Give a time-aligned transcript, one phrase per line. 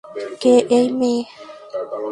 [0.41, 1.21] কে এই মেয়ে?